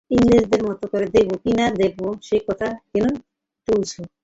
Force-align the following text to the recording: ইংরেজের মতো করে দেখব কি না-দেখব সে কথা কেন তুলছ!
ইংরেজের 0.11 0.61
মতো 0.67 0.85
করে 0.91 1.07
দেখব 1.15 1.31
কি 1.43 1.51
না-দেখব 1.57 1.99
সে 2.27 2.37
কথা 2.47 2.67
কেন 2.91 3.05
তুলছ! 3.67 3.91